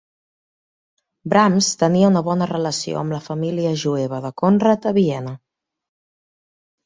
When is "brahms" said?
1.33-1.67